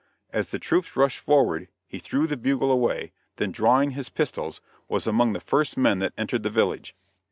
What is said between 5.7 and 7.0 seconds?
men that entered the village.